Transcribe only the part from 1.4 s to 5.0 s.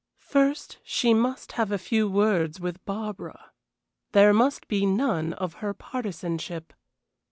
have a few words with Barbara. There must be